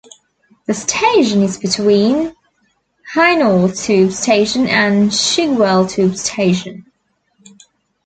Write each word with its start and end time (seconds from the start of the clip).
The 0.65 0.73
station 0.73 1.43
is 1.43 1.59
between 1.59 2.35
Hainault 3.13 3.75
tube 3.75 4.11
station 4.11 4.67
and 4.67 5.11
Chigwell 5.11 5.87
tube 5.87 6.15
station. 6.15 6.87